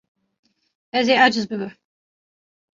Ez 0.99 1.05
ê 1.13 1.15
aciz 1.25 1.45
bibim. 1.49 1.73